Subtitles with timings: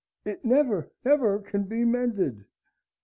[0.25, 2.45] It never, never can be mended!"